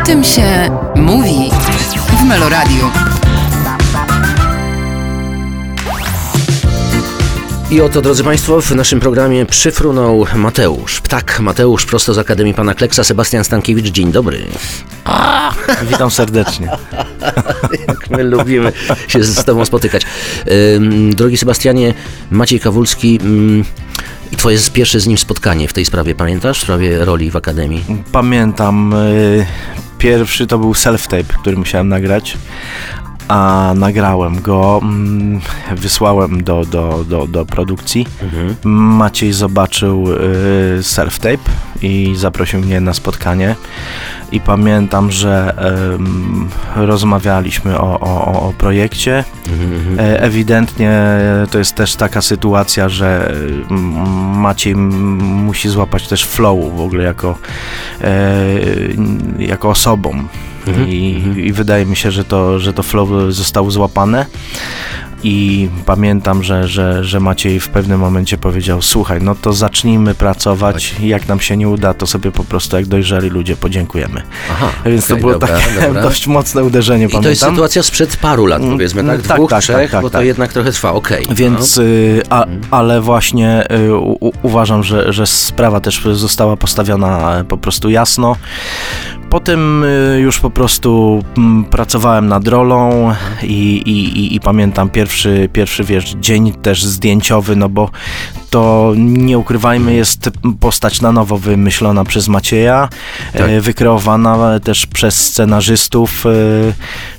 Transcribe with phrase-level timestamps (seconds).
[0.00, 1.50] O tym się mówi
[2.20, 2.90] w Meloradiu.
[7.70, 11.00] I oto, drodzy Państwo, w naszym programie przyfrunął Mateusz.
[11.00, 13.86] Ptak Mateusz, prosto z Akademii Pana Kleksa, Sebastian Stankiewicz.
[13.86, 14.46] Dzień dobry.
[15.90, 16.68] Witam serdecznie.
[17.88, 18.72] Jak my lubimy
[19.08, 20.02] się z Tobą spotykać.
[21.10, 21.94] Drogi Sebastianie,
[22.30, 23.18] Maciej Kawulski,
[24.36, 26.58] Twoje pierwsze z nim spotkanie w tej sprawie, pamiętasz?
[26.58, 27.84] W sprawie roli w Akademii.
[28.12, 29.46] Pamiętam, y,
[29.98, 32.36] pierwszy to był self-tape, który musiałem nagrać,
[33.30, 35.40] a nagrałem go, mm,
[35.76, 38.06] wysłałem do, do, do, do produkcji.
[38.64, 40.16] Maciej zobaczył y,
[40.82, 41.38] self-tape
[41.82, 43.54] i zaprosił mnie na spotkanie.
[44.32, 45.54] I pamiętam, że
[46.76, 49.24] rozmawialiśmy o, o, o- projekcie.
[49.98, 51.00] E, Ewidentnie
[51.50, 53.32] to jest też taka sytuacja, że
[53.70, 57.38] mm, Maciej musi złapać też flow w ogóle jako,
[58.00, 58.44] e,
[59.38, 60.10] jako osobą.
[60.88, 64.26] I, I wydaje mi się, że to, że to flow zostało złapane.
[65.22, 70.94] I pamiętam, że, że, że Maciej w pewnym momencie powiedział: Słuchaj, no to zacznijmy pracować.
[71.02, 74.22] Jak nam się nie uda, to sobie po prostu, jak dojrzeli ludzie, podziękujemy.
[74.52, 76.02] Aha, Więc to okej, było dobra, takie dobra.
[76.08, 77.50] dość mocne uderzenie, I to jest pamiętam.
[77.50, 79.26] sytuacja sprzed paru lat, Mm, powiedzmy, mm, tak?
[79.26, 80.26] tak, Dwóch, tak, trzech, tak, tak, bo to tak.
[80.26, 81.26] jednak trochę trwa, okej.
[81.30, 87.44] Więc, y, a, ale właśnie y, u, u- uważam, że, że sprawa też została postawiona
[87.48, 88.36] po prostu jasno.
[89.30, 93.10] Potem y, już po prostu mm, pracowałem nad rolą
[93.42, 97.90] i, i, i, i pamiętam pierwszy, pierwszy wiesz, dzień też zdjęciowy, no bo
[98.50, 102.88] to nie ukrywajmy, jest postać na nowo wymyślona przez Macieja,
[103.32, 103.42] Tak.
[103.50, 106.30] e, wykreowana też przez scenarzystów, e,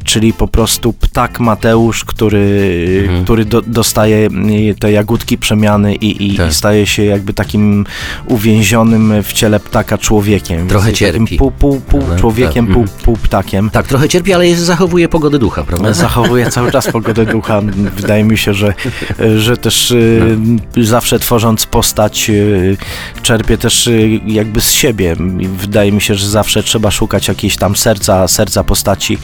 [0.04, 3.24] czyli po prostu ptak Mateusz, który, Mhm.
[3.24, 4.28] który do, dostaje
[4.72, 6.50] e, te jagódki przemiany i, i, Tak.
[6.52, 7.86] i staje się jakby takim
[8.26, 10.68] uwięzionym w ciele ptaka człowiekiem.
[10.68, 11.38] Trochę cierpi.
[11.38, 12.74] Pół, pół, pół człowiekiem, Tak.
[12.74, 13.00] pół, Mhm.
[13.04, 13.70] pół ptakiem.
[13.70, 15.94] Tak, trochę cierpi, ale jest, zachowuje pogodę ducha, prawda?
[16.02, 17.62] Zachowuje cały czas pogodę ducha.
[17.96, 18.74] Wydaje mi się, że,
[19.38, 20.38] że też y,
[20.78, 22.78] zawsze tworząc postać y,
[23.22, 25.16] czerpie też y, jakby z siebie.
[25.58, 29.18] Wydaje mi się, że zawsze trzeba szukać jakiejś tam serca, serca postaci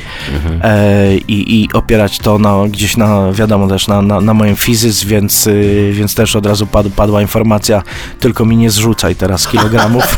[0.64, 5.08] e, i, i opierać to na, gdzieś na, wiadomo też na, na, na moim fizyzm,
[5.08, 7.84] więc, y, więc też od razu padł, padła informacja,
[8.20, 10.18] tylko mi nie zrzucaj teraz kilogramów.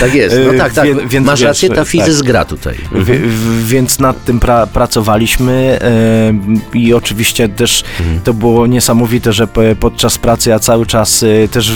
[0.00, 0.84] Tak jest, no tak, tak.
[0.86, 1.88] wie- więc Masz rację, ta tak.
[1.88, 2.74] fizyz gra tutaj.
[2.92, 5.78] W- więc nad tym pra, pracowaliśmy
[6.74, 7.84] e, i oczywiście też
[8.24, 11.72] to było niesamowite, że po, podczas pracy ja cały czas e, też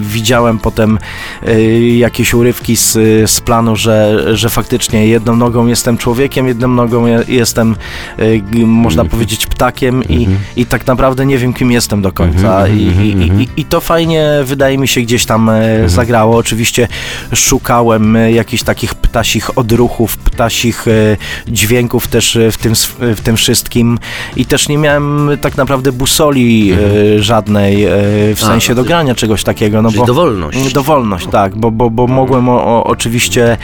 [0.00, 0.98] widziałem potem
[1.46, 2.92] e, jakieś urywki z,
[3.30, 7.76] z planu, że, że faktycznie jedną nogą jestem człowiekiem, jedną nogą je, jestem,
[8.18, 12.68] g- można powiedzieć, ptakiem i, i tak naprawdę nie wiem, kim jestem do końca.
[12.68, 16.36] I, i, i, I to fajnie, wydaje mi się, gdzieś tam e, zagrało.
[16.36, 16.88] Oczywiście
[17.34, 21.16] szukałem e, jakichś takich ptasich odruchów, ptasich e,
[21.48, 23.98] dźwięków też w tym, w tym wszystkim
[24.36, 27.86] i też nie miałem tak naprawdę busoli e, żadnej
[28.34, 29.82] w A, sensie no do grania czegoś takiego.
[29.82, 30.72] No bo, dowolność.
[30.72, 33.56] Dowolność, tak, bo, bo, bo mogłem o, o, oczywiście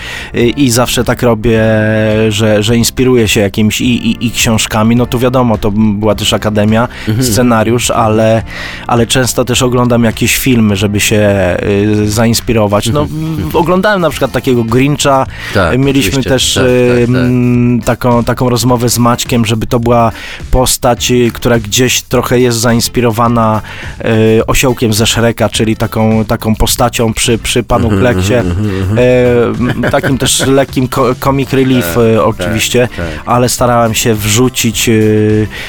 [0.56, 1.60] i zawsze tak robię,
[2.28, 6.32] że, że inspiruję się jakimiś i, i, i książkami, no to wiadomo, to była też
[6.32, 7.26] akademia, Mhm.
[7.26, 8.42] scenariusz, ale,
[8.86, 11.20] ale często też oglądam jakieś filmy, żeby się
[12.02, 12.88] y, zainspirować.
[12.88, 13.06] No,
[13.50, 15.26] w- oglądałem na przykład takiego Grincha, Mhm.
[15.54, 16.30] Tak, mieliśmy oczywiście.
[16.30, 17.86] też Tak, y, tak, tak.
[17.86, 20.12] Taką, taką rozmowę z Maćkiem, żeby to była
[20.50, 23.62] postać, y, która gdzieś trochę jest zainspirowana
[24.38, 28.34] y, osiołkiem ze Shreka, czyli taką, taką postacią przy, przy panu Mhm, Kleksie.
[28.34, 33.06] M, takim też lekkim ko- comic relief e, oczywiście, tak.
[33.26, 34.90] ale starałem się wrzucić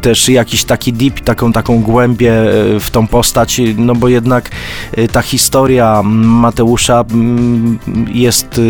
[0.00, 4.50] też jakiś taki deep, taką, taką głębię e, w tą postać, no bo jednak
[4.96, 7.04] e, ta historia Mateusza
[8.12, 8.60] jest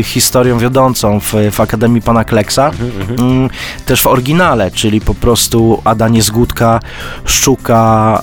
[0.00, 2.70] e, historią wiodącą w, w Akademii Pana Kleksa,
[3.18, 3.48] Mm,
[3.86, 6.80] też w oryginale, czyli po prostu Ada Niezgódka
[7.24, 8.22] szuka,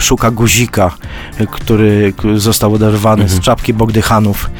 [0.00, 0.90] szuka guzika,
[1.50, 4.50] który został oderwany z czapki Bogdychanów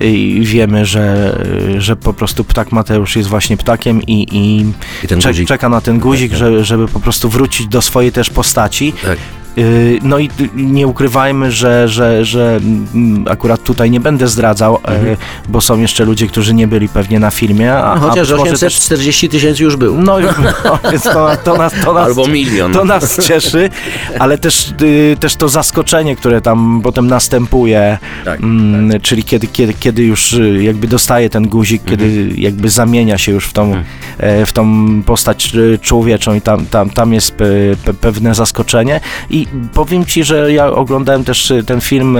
[0.00, 1.36] i wiemy, że,
[1.78, 4.60] że po prostu ptak Mateusz jest właśnie ptakiem i, i,
[5.04, 8.92] I czek- czeka na ten guzik, że, żeby po prostu wrócić do swojej też postaci.
[8.92, 9.18] Tak.
[9.56, 12.60] Yy, No i y, nie ukrywajmy, że, że, że
[12.94, 15.16] mm, akurat tutaj nie będę zdradzał, e,
[15.48, 17.74] bo są jeszcze ludzie, którzy nie byli pewnie na filmie.
[17.74, 20.02] A, No, chociaż a być może też 840 tysięcy już był.
[20.02, 20.16] no,
[20.64, 22.72] no więc to, to, nas, to, nas, Albo milion.
[22.72, 23.70] to nas cieszy,
[24.18, 29.74] ale też, y, też to zaskoczenie, które tam potem następuje, Tak, mm, czyli kiedy, kiedy,
[29.74, 31.98] kiedy już y, jakby dostaje ten guzik, Mhm.
[32.00, 33.74] kiedy jakby zamienia się już w tą,
[34.18, 37.44] e, w tą postać y, człowieczą i tam, tam, tam jest pe,
[37.84, 39.00] pe, pewne zaskoczenie
[39.30, 39.41] i
[39.74, 42.18] powiem Ci, że ja oglądałem też y, ten film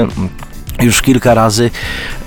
[0.80, 1.70] już kilka razy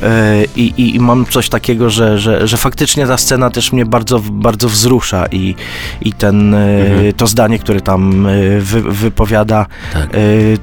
[0.04, 3.86] e, i, i, i mam coś takiego, że, że, że faktycznie ta scena też mnie
[3.86, 5.56] bardzo, bardzo wzrusza i,
[6.02, 10.10] i ten, e, to zdanie, które tam e, wy, wypowiada Tak.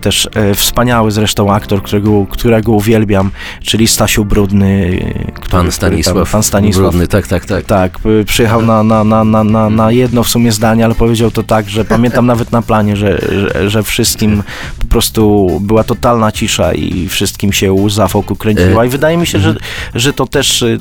[0.00, 3.30] też wspaniały zresztą aktor, którego, którego uwielbiam,
[3.62, 4.98] czyli Stasiu Brudny.
[5.34, 6.16] który- Pan Stanisław.
[6.16, 6.90] Tam, pan Stanisław.
[6.90, 7.64] Brudny, tak, tak, tak.
[7.64, 11.42] Tak, przyjechał na, na, na, na, na, na jedno w sumie zdanie, ale powiedział to
[11.42, 14.42] tak, że pamiętam nawet na planie, że, że, że wszystkim
[14.78, 19.38] po prostu była totalna cisza i wszystkim się łza wokół kręciła i wydaje mi się,
[19.38, 19.54] że,
[19.94, 20.78] że to też, y,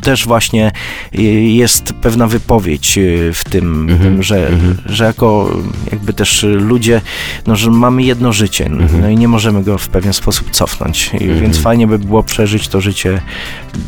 [0.00, 0.72] też właśnie
[1.14, 4.50] y, jest pewna wypowiedź y, w tym, tym że,
[4.86, 5.56] że jako
[5.90, 7.00] jakby też ludzie,
[7.46, 8.70] no, że mamy jedno życie
[9.00, 12.80] no i nie możemy go w pewien sposób cofnąć, więc fajnie by było przeżyć to
[12.80, 13.20] życie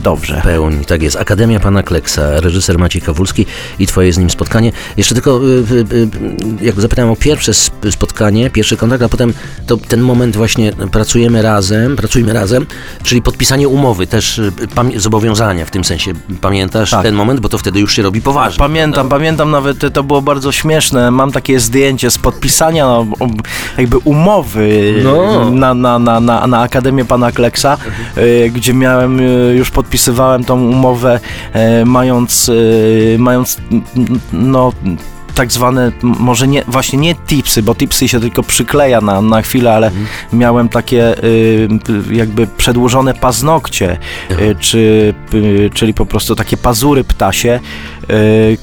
[0.02, 0.40] dobrze.
[0.44, 1.16] Pełni, tak jest.
[1.16, 3.46] Akademia Pana Kleksa, reżyser Maciej Kawulski
[3.78, 4.72] i twoje z nim spotkanie.
[4.96, 6.08] Jeszcze tylko, y, y, y,
[6.62, 9.34] jak zapytałem o pierwsze sp- spotkanie, pierwszy kontakt, a potem
[9.66, 12.66] to ten moment właśnie pracujemy razem, pracujmy razem,
[13.02, 14.52] czyli podpisanie umowy, też y,
[14.96, 16.12] zobowiązania w tym sensie.
[16.40, 17.02] Pamiętasz Tak.
[17.02, 18.58] ten moment, bo to wtedy już się robi poważnie.
[18.58, 21.10] Pamiętam, pamiętam nawet, to było bardzo śmieszne.
[21.10, 23.06] Mam takie zdjęcie z podpisania no,
[23.78, 25.50] jakby umowy No.
[25.50, 27.76] na, na, na, na, na Akademię Pana Kleksa,
[28.18, 31.20] y, gdzie miałem, y, już podpisywałem tą umowę,
[31.84, 32.50] mając,
[33.18, 33.56] mając
[34.32, 34.72] no
[35.38, 39.72] tak zwane, może nie, właśnie nie tipsy, bo tipsy się tylko przykleja na, na chwilę,
[39.72, 39.90] ale
[40.32, 41.68] miałem takie y,
[42.10, 43.98] jakby przedłużone paznokcie,
[44.30, 47.60] y, czy, y, czyli po prostu takie pazury ptasie,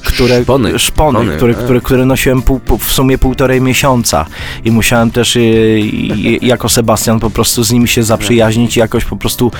[0.04, 0.78] które, Szpony.
[0.78, 1.64] szpony, Szpony, które, tak.
[1.64, 4.26] które, które nosiłem pół, pół, w sumie półtorej miesiąca
[4.64, 9.04] i musiałem też y, y, jako Sebastian po prostu z nimi się zaprzyjaźnić i jakoś
[9.04, 9.50] po prostu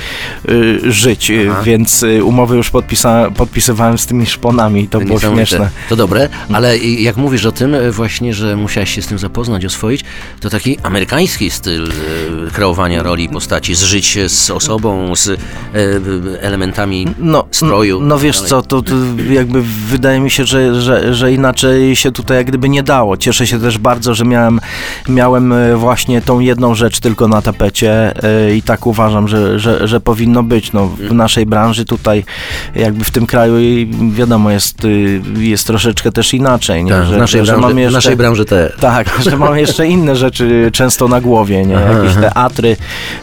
[0.48, 1.62] y, żyć, y, Aha.
[1.62, 5.70] więc y, umowy już podpisa, podpisywałem z tymi szponami i to było śmieszne.
[5.88, 9.64] To dobre, ale i- jak mówisz o tym właśnie, że musiałeś się z tym zapoznać,
[9.64, 10.04] oswoić,
[10.40, 11.88] to taki amerykański styl
[12.52, 15.40] kreowania roli i postaci, zżyć się z osobą, z
[16.40, 18.00] elementami No, stroju.
[18.00, 18.50] No wiesz dalej.
[18.50, 18.94] co, to, to
[19.30, 23.16] jakby wydaje mi się, że, że, że inaczej się tutaj jak gdyby nie dało.
[23.16, 24.60] Cieszę się też bardzo, że miałem,
[25.08, 29.88] miałem e, właśnie tą jedną rzecz tylko na tapecie e, i tak uważam, że, że,
[29.88, 30.72] że powinno być.
[30.72, 32.24] No, w naszej branży tutaj,
[32.74, 33.54] jakby w tym kraju
[34.12, 36.84] wiadomo, jest, y, jest troszeczkę też inaczej.
[36.84, 36.90] Nie?
[36.90, 38.44] Tak, w, że, naszej że, branży, jeszcze, naszej branży
[38.80, 41.76] tak, że mamy jeszcze inne rzeczy często na głowie, nie?
[41.76, 42.76] Aha, Jakieś teatry,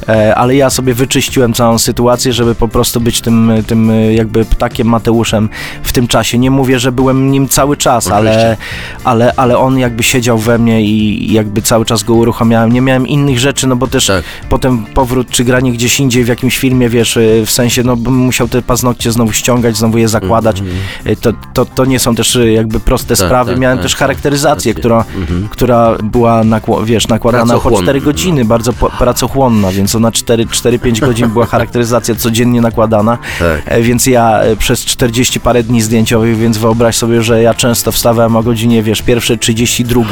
[0.10, 4.88] e, ale ja sobie wyczyściłem całą sytuację, żeby po prostu być tym, tym jakby ptakiem
[4.88, 5.50] Mateuszem
[5.84, 6.38] w tym czasie.
[6.44, 8.58] Nie mówię, że byłem nim cały czas, ale, Oczywiście.
[9.04, 12.72] ale, ale on jakby siedział we mnie i jakby cały czas go uruchamiałem.
[12.74, 14.24] Nie miałem innych rzeczy, no bo też Tak.
[14.50, 18.14] potem powrót czy granie gdzieś indziej w jakimś filmie, wiesz, e, w sensie, no bym
[18.16, 20.64] musiał te paznokcie znowu ściągać, znowu je zakładać.
[21.06, 23.18] E, To, to, to nie są też e, jakby proste Mhm.
[23.20, 23.52] Tak, sprawy.
[23.52, 24.00] tak, Miałem tak, też tak.
[24.00, 24.74] charakteryzację, Rację.
[24.74, 25.48] która, Mhm.
[25.50, 27.84] która była, nakło- wiesz, nakładana po Pracochłonna.
[27.86, 33.62] 4 godziny, bardzo po, pracochłonna, więc ona 4-5 godzin była charakteryzacja codziennie nakładana, Tak.
[33.66, 37.92] e, więc ja e, przez 40 parę dni zdjęciowych, więc wyobraź sobie, że ja często
[37.92, 40.04] wstawałem o godzinie, wiesz, pierwsze 32,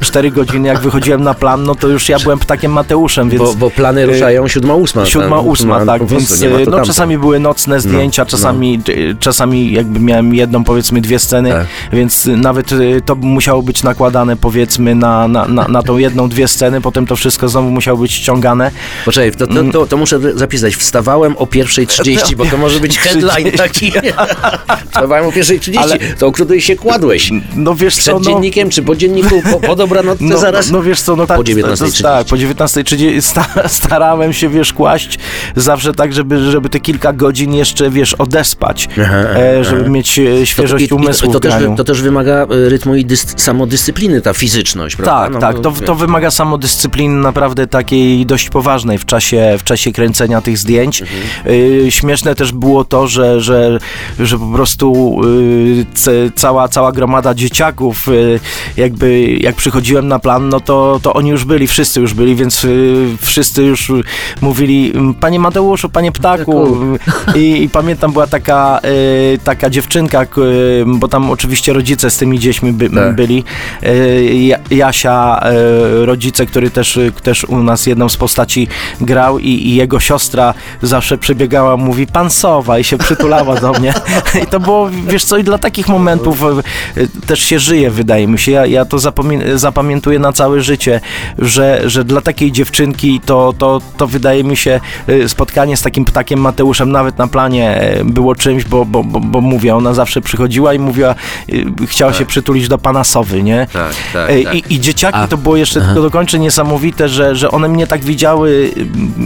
[0.00, 3.42] 4 godziny jak wychodziłem na plan, no to już ja byłem ptakiem Mateuszem, więc...
[3.42, 4.48] Bo, bo plany ruszają.
[4.48, 4.74] Siódma,
[5.36, 8.26] tam, ósma, ma- tak, po prostu więc to no, czasami były nocne zdjęcia, no.
[8.26, 11.66] czasami, y, czasami jakby miałem jedną, powiedzmy dwie sceny, Tak.
[11.92, 16.48] więc nawet y, to musiało być nakładane powiedzmy na, na, na, na tą jedną, dwie
[16.48, 18.70] sceny, potem to wszystko znowu musiało być ściągane.
[19.04, 20.76] Poczekaj, to, to, to, to muszę zapisać.
[20.76, 23.92] Wstawałem o 1.30, bo to może być headline taki.
[24.90, 27.30] Wstawałem o 1.30, Ale- to o której się kładłeś?
[27.56, 30.70] No wiesz Przed co, no, dziennikiem, czy po dzienniku, po, po dobranocce no, zaraz?
[30.70, 32.02] no wiesz co, no tak, Po 19:30.
[32.02, 35.18] tak, po 19.30 sta, starałem się, wiesz, kłaść
[35.56, 39.90] zawsze tak, żeby, żeby te kilka godzin jeszcze, wiesz, odespać, Aha, e, żeby aha.
[39.90, 43.06] mieć e, świeżość i- i- umysłu to, w też, to też wymaga y, rytmu i
[43.06, 45.12] dys- samodyscypliny, ta fizyczność, prawda?
[45.24, 45.58] Tak, No, tak.
[45.60, 51.02] To, to wymaga samodyscypliny naprawdę takiej dość poważnej w czasie, w czasie kręcenia tych zdjęć.
[51.46, 53.78] Y, śmieszne też było to, że, że,
[54.20, 55.11] że po prostu
[56.34, 58.40] cała, cała gromada dzieciaków, y,
[58.76, 62.64] jakby jak przychodziłem na plan, no to, to oni już byli, wszyscy już byli, więc
[62.64, 63.92] y, wszyscy już
[64.40, 66.76] mówili, panie Mateuszu, panie ptaku.
[67.34, 68.80] I, i pamiętam, była taka,
[69.34, 70.26] y, taka dziewczynka, y,
[70.86, 73.14] bo tam oczywiście rodzice z tymi dziećmi by, Tak.
[73.14, 73.44] byli.
[73.82, 75.40] Y, Ja- Jasia,
[76.02, 78.68] y, rodzice, który też, y, też u nas jedną z postaci
[79.00, 83.94] grał i, i jego siostra zawsze przybiegała, mówi pan Sowa i się przytulała do mnie.
[84.44, 88.38] I to było, wiesz co, i dla takich momentów e, też się żyje, wydaje mi
[88.38, 88.52] się.
[88.52, 91.00] Ja, ja to zapamię- zapamiętuję na całe życie,
[91.38, 96.04] że, że dla takiej dziewczynki to, to, to wydaje mi się e, spotkanie z takim
[96.04, 100.20] ptakiem Mateuszem nawet na planie e, było czymś, bo, bo, bo, bo mówię, ona zawsze
[100.20, 101.14] przychodziła i mówiła,
[101.86, 103.66] chciała się przytulić do pana Sowy, nie?
[103.72, 104.54] Tak, tak, tak.
[104.54, 105.88] I, I dzieciaki A- to było jeszcze, Aha.
[105.94, 108.70] tylko dokończę, niesamowite, że, że one mnie tak widziały,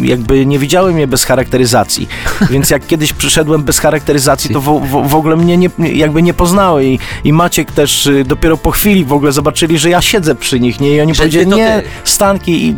[0.02, 2.09] jakby nie widziały mnie bez charakteryzacji.
[2.50, 6.35] Więc jak kiedyś przyszedłem bez charakteryzacji, to w, w, w ogóle mnie nie, jakby nie
[6.35, 6.85] poznały.
[6.87, 10.61] I, I Maciek też y, dopiero po chwili w ogóle zobaczyli, że ja siedzę przy
[10.61, 10.94] nich, nie?
[10.96, 11.82] I oni Że powiedzieli, to nie.
[12.04, 12.75] Stanki, i,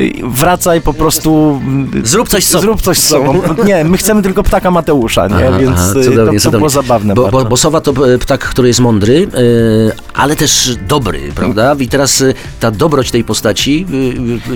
[0.00, 1.60] y, wracaj po prostu...
[2.04, 2.62] y, Zrób coś z sobą.
[2.62, 3.42] Zrób coś z sobą.
[3.66, 5.48] Nie, my chcemy tylko ptaka Mateusza, nie?
[5.48, 6.58] Aha, Więc aha, y, cudownie, to, to cudownie.
[6.58, 10.76] było zabawne Bo, bo, bo sowa to e, ptak, który jest mądry, e, ale też
[10.88, 11.76] dobry, prawda?
[11.78, 13.86] I teraz e, ta dobroć tej postaci,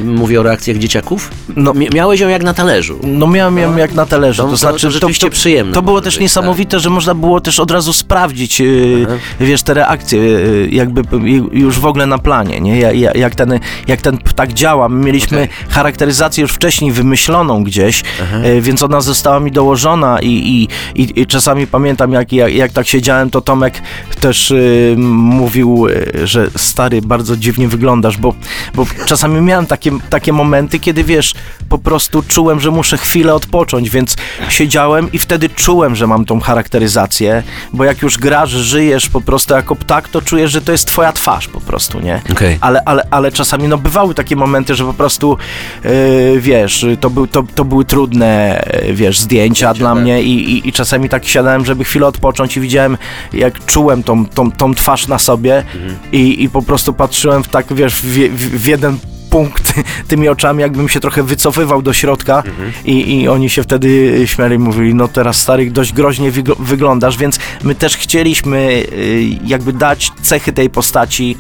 [0.05, 1.73] mówię o reakcjach dzieciaków, No.
[1.95, 2.99] miałeś ją jak na talerzu.
[3.03, 6.01] No miałem ją jak na talerzu, To- to, to- znaczy to rzeczywiście przyjemne To było
[6.01, 9.17] też być, niesamowite, że można było też od razu sprawdzić, yy, Aha.
[9.41, 12.79] wiesz, te reakcje, yy, jakby yy, już w ogóle na planie, nie?
[12.79, 14.89] Ja- ja- Jak ten, jak ten ptak działa.
[14.89, 15.49] My mieliśmy Okej.
[15.69, 18.03] charakteryzację już wcześniej wymyśloną gdzieś,
[18.45, 22.87] yy, więc ona została mi dołożona i, i, i, czasami pamiętam, jak, jak, jak tak
[22.87, 23.83] siedziałem, to Tomek
[24.21, 25.87] też yy, mówił,
[26.25, 28.35] że stary, bardzo dziwnie wyglądasz, bo,
[28.75, 31.35] bo czasami miałem takie, takie momenty, kiedy wiesz,
[31.69, 34.17] po prostu czułem, że muszę chwilę odpocząć, więc
[34.49, 37.38] siedziałem i wtedy czułem, że mam tą charakteryzację,
[37.73, 41.13] bo jak już grasz, żyjesz po prostu jako ptak, to czujesz, że to jest twoja
[41.13, 42.21] twarz po prostu, nie?
[42.33, 42.59] Okej.
[42.61, 45.37] Ale, ale, ale czasami no bywały takie momenty, że po prostu
[45.85, 50.03] yy, wiesz, to, był, to, to były trudne, yy, wiesz, zdjęcia dla tak.
[50.03, 52.97] mnie i, i, i czasami tak siadałem, żeby chwilę odpocząć i widziałem,
[53.33, 55.65] jak czułem tą, tą, tą twarz na sobie
[56.13, 58.99] i, i po prostu patrzyłem w tak, wiesz, w, w, w jeden
[59.31, 59.75] punkt
[60.09, 62.43] tymi oczami, jakbym się trochę wycofywał do środka
[62.85, 67.17] i, i oni się wtedy śmiali i mówili, no teraz stary, dość groźnie wygl- wyglądasz,
[67.17, 71.37] więc my też chcieliśmy y, jakby dać cechy tej postaci,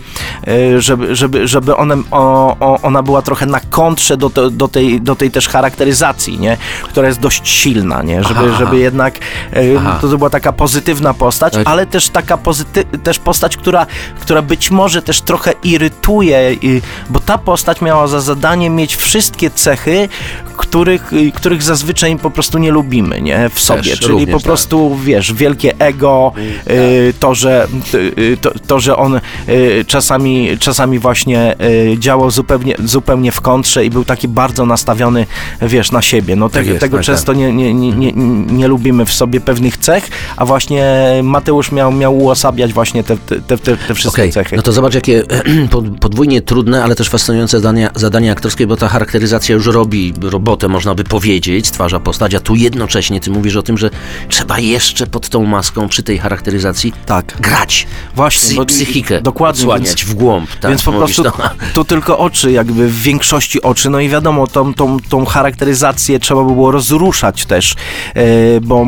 [0.48, 4.68] y, żeby, żeby, żeby one, o, o, ona była trochę na kontrze do, te, do,
[4.68, 6.56] tej, do tej też charakteryzacji, nie?
[6.82, 8.22] która jest dość silna, nie?
[8.24, 8.56] Żeby, Aha.
[8.58, 9.18] żeby jednak
[9.56, 9.98] y, Aha.
[10.00, 13.86] to, była taka pozytywna postać, Ale- też taka pozyty- też postać, która,
[14.20, 19.50] która być może też trochę irytuje, y, bo ta postać miała za zadanie mieć wszystkie
[19.50, 20.08] cechy,
[20.56, 23.50] których, których zazwyczaj po prostu nie lubimy, nie?
[23.54, 23.82] W sobie.
[23.82, 24.44] Czyli również po tak.
[24.44, 26.32] prostu, wiesz, wielkie ego,
[26.70, 31.56] y, to, że, y, to, to, że on y, czasami, czasami właśnie
[31.98, 35.26] działał zupełnie, zupełnie w kontrze i był taki bardzo nastawiony,
[35.62, 36.36] wiesz, na siebie.
[36.36, 38.12] No Tak te, jest, tego tak, często nie, nie, nie, nie,
[38.52, 40.84] nie lubimy w sobie pewnych cech, a właśnie
[41.22, 44.56] Mateusz miał, miał uosabiać właśnie te, te, te, te, wszystkie Okej, cechy.
[44.56, 45.22] no to zobacz jakie
[45.70, 50.68] pod- podwójnie trudne, ale też fascynujące zadania, zadania aktorskie, bo ta charakteryzacja już robi robotę,
[50.68, 53.90] można by powiedzieć, stwarza postać, a tu jednocześnie ty mówisz o tym, że
[54.28, 57.36] trzeba jeszcze pod tą maską, przy tej charakteryzacji tak.
[57.40, 60.50] grać, Właśnie, psy, psychikę dokładnie, odsłaniać w głąb.
[60.60, 61.50] Tak, Więc po mówisz prostu to.
[61.74, 66.44] tu tylko oczy, jakby w większości oczy, no i wiadomo, tą, tą, tą charakteryzację trzeba
[66.44, 67.74] by było rozruszać też,
[68.14, 68.86] e, bo,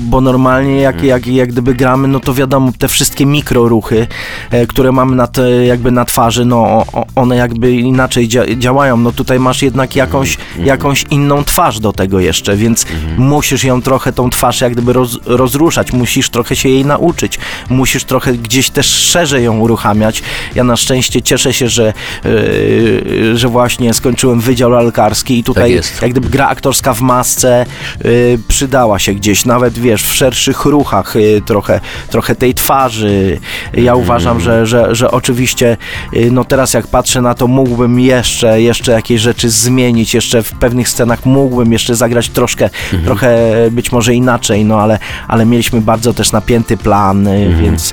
[0.00, 1.08] bo normalnie jak, Mhm.
[1.08, 4.06] jak, jak gdyby gramy, no to wiadomo, te wszystkie mikroruchy,
[4.50, 9.12] e, które mamy na te, jakby na twarzy, no one jakby inaczej dzia- działają, no
[9.12, 10.66] tutaj masz jednak jakąś, Mhm.
[10.66, 12.86] jakąś inną twarz do tego jeszcze, więc
[13.18, 17.38] musisz ją trochę, tą twarz jak gdyby roz, rozruszać, musisz trochę się jej nauczyć,
[17.70, 20.22] musisz trochę gdzieś też szerzej ją uruchamiać.
[20.54, 21.92] Ja na szczęście cieszę się, że,
[22.24, 27.66] yy, że właśnie skończyłem Wydział Lalkarski i tutaj Tak jak gdyby gra aktorska w masce
[28.04, 33.38] yy, przydała się gdzieś, nawet wiesz, w szerszych ruchach yy, trochę, trochę tej twarzy.
[33.74, 34.04] Ja Mm.
[34.04, 35.76] uważam, że, że, że oczywiście
[36.12, 40.52] yy, no teraz jak patrzę na to, mógłbym jeszcze, jeszcze jakieś rzeczy zmienić, jeszcze w
[40.52, 43.04] pewnych scenach mógłbym jeszcze zagrać troszkę, Mhm.
[43.04, 43.38] trochę
[43.70, 44.98] być może inaczej, no ale,
[45.28, 47.92] ale mieliśmy bardzo też napięty plan, yy, więc,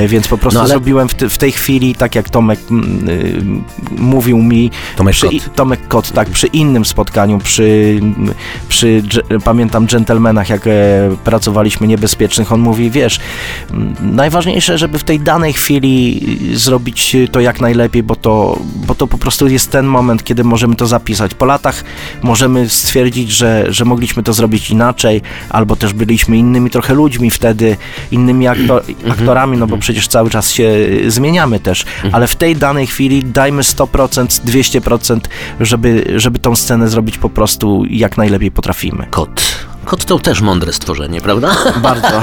[0.00, 0.54] yy, więc po prostu Mhm.
[0.54, 3.06] No ale- zrobiłem w, te, w tej chwili, tak jak Tomek mm,
[3.90, 5.54] yy, mówił mi, Tomek przy, Kot.
[5.54, 8.00] Tomek Kot, tak, przy innym spotkaniu, przy,
[8.68, 10.70] przy dż- pamiętam dżentelmenach, jak e,
[11.24, 13.20] pracowaliśmy niebezpiecznych, on mówi, wiesz,
[13.70, 16.20] m, najważniejsze, żeby w tej danej chwili
[16.52, 20.44] y, zrobić to jak najlepiej, bo to, bo to po prostu jest ten moment, kiedy
[20.44, 21.34] możemy to zapisać.
[21.34, 21.84] Po latach
[22.22, 27.76] możemy stwierdzić, że, że mogliśmy to zrobić inaczej, albo też byliśmy innymi trochę ludźmi wtedy,
[28.10, 32.56] innymi aktor, aktorami, no bo przecież cały czas się y, zmieniamy też, ale w tej
[32.56, 35.20] danej chwili dajmy 100%, 200%,
[35.60, 39.06] żeby, żeby tą scenę zrobić po prostu jak najlepiej potrafimy.
[39.10, 39.64] Kot.
[39.84, 41.56] Kot to też mądre stworzenie, prawda?
[41.82, 42.22] Bardzo.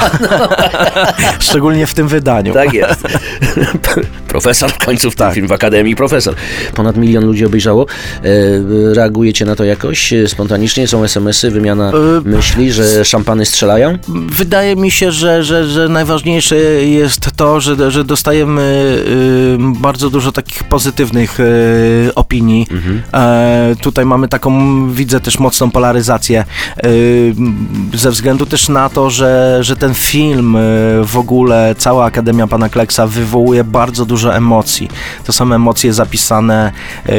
[1.39, 2.53] Szczególnie w tym wydaniu.
[2.53, 3.07] Tak jest.
[4.31, 5.35] Profesor w końcu w tym Tak.
[5.35, 6.35] film w Akademii, profesor.
[6.75, 7.85] Ponad milion ludzi obejrzało.
[8.23, 10.87] E, reagujecie na to jakoś e, spontanicznie?
[10.87, 13.97] Są SMS-y, wymiana E, myśli, że szampany strzelają?
[14.31, 20.31] Wydaje mi się, że, że, że najważniejsze jest to, że, że dostajemy y, bardzo dużo
[20.31, 22.67] takich pozytywnych y, opinii.
[23.13, 24.51] E, tutaj mamy taką,
[24.91, 26.45] widzę też mocną polaryzację
[27.93, 30.57] ze względu też na to, że, że ten film
[31.03, 34.89] w ogóle, cała Akademia Pana Kleksa wywołuje bardzo dużo emocji.
[35.25, 37.11] To są emocje zapisane y,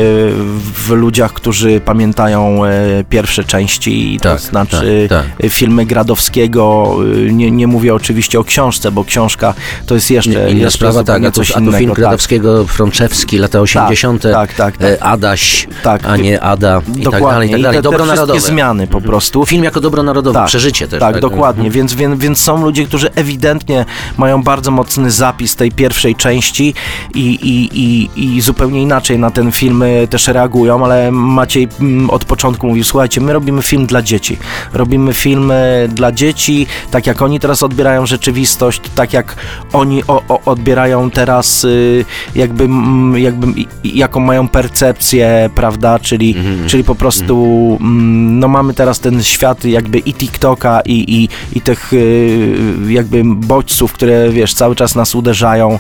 [0.75, 6.97] w ludziach, którzy pamiętają y, pierwsze części, to Tak, znaczy tak, y, filmy Gradowskiego.
[7.33, 9.55] Nie, nie mówię oczywiście o książce, bo książka
[9.87, 11.25] to jest jeszcze, inna jeszcze sprawa, tak.
[11.25, 11.79] A coś a innego.
[11.79, 11.97] film tak.
[11.99, 14.23] Gradowskiego, Frączewski, lata 80.
[14.23, 14.91] tak, tak, tak.
[14.91, 17.79] e, Adaś, Tak, a nie Ada i tak dalej, i tak I dalej.
[17.79, 18.41] te, Dobro te narodowe.
[18.41, 19.47] zmiany po prostu.
[19.47, 21.01] Film jako dobro narodowe, Tak, przeżycie też.
[21.01, 21.71] Tak, dokładnie.
[21.71, 23.85] Więc, więc, więc są ludzie, którzy ewidentnie
[24.19, 26.75] mają bardzo mocny zapis tej pierwszej części
[27.15, 32.11] i, i, i, i zupełnie inaczej na ten film y, też reagują, ale Maciej mm,
[32.11, 34.39] od początku mówił, słuchajcie, my robimy film dla dzieci.
[34.73, 39.37] Robimy film y, dla dzieci, tak jak oni teraz odbierają rzeczywistość, tak jak
[39.73, 42.69] oni o, o, odbierają teraz y, jakby,
[43.21, 43.47] jakby
[43.85, 46.35] jaką mają percepcję, prawda, czyli,
[46.67, 47.35] czyli po prostu
[47.81, 51.93] mm, no mamy teraz ten świat jakby i TikToka i, i, i tych
[52.89, 55.79] jakby bodźców, które wiesz, cały czas nas uderzają.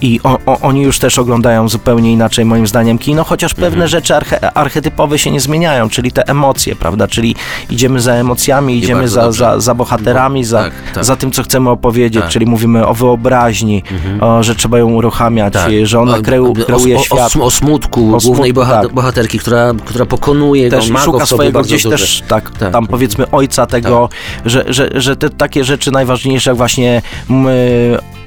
[0.00, 4.16] I o, o, oni już też oglądają zupełnie inaczej moim zdaniem kino, chociaż pewne rzeczy
[4.16, 7.36] arche, archetypowe się nie zmieniają, czyli te emocje, prawda, czyli
[7.70, 11.04] idziemy za emocjami, idziemy za, za, za bohaterami, za, tak, tak.
[11.04, 12.30] za tym, co chcemy opowiedzieć, Tak.
[12.30, 13.82] czyli mówimy o wyobraźni,
[14.20, 15.70] o, że trzeba ją uruchamiać, Tak.
[15.82, 17.32] że ona kreu, kreuje o, o, świat.
[17.40, 18.92] o smutku O głównej smutku, boha- tak.
[18.92, 22.72] bohaterki, która, która pokonuje też go, szuka swojego gdzieś też, tak, Tak.
[22.72, 24.08] tam powiedzmy ojca tego,
[24.46, 27.46] że, że, że te takie rzeczy najważniejsze, jak właśnie mm,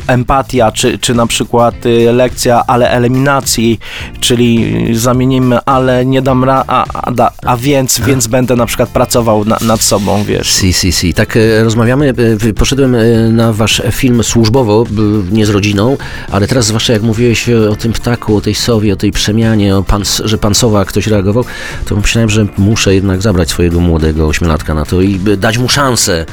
[0.08, 3.80] empatia, czy, czy na przykład y, lekcja, ale eliminacji,
[4.20, 9.46] czyli zamienimy, ale nie dam ra, a, a, a więc, więc będę na przykład pracował
[9.46, 10.54] na, nad sobą, wiesz.
[10.54, 11.14] Si, si, si.
[11.14, 12.14] Tak e, rozmawiamy,
[12.50, 14.86] e, poszedłem e, na wasz film służbowo,
[15.32, 15.98] nie z rodziną,
[16.32, 19.84] ale teraz zwłaszcza jak mówiłeś o tym ptaku, o tej sowie, o tej przemianie, o
[19.84, 21.46] pan, że pan sowa ktoś reagował,
[21.86, 26.26] to myślałem, że muszę jednak zabrać swojego młodego ośmiolatka na to i dać mu szansę